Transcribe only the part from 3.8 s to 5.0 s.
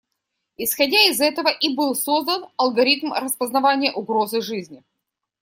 угрозы жизни.